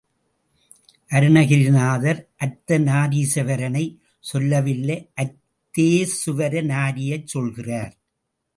அருணகிரிநாதர் 1.09 2.21
அர்த்தநாரீசுவரனைச் 2.45 3.93
சொல்லவில்லை 4.23 4.97
அர்த்தேசுவர 5.21 6.63
நாரியைச் 6.73 7.27
சொல்கிறார். 7.27 7.93